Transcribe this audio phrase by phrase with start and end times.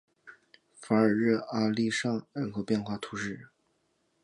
[0.73, 3.49] 法尔日阿利尚人口变化图示